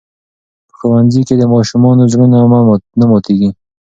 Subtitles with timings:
[0.67, 2.37] په ښوونځي کې د ماشومانو زړونه
[2.99, 3.49] نه ماتېږي.